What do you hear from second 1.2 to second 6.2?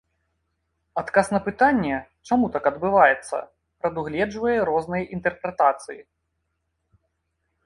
на пытанне, чаму так адбываецца, прадугледжвае розныя інтэрпрэтацыі.